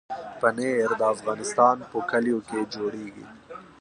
[0.39, 3.25] پنېر د افغانستان په کلیو کې جوړېږي.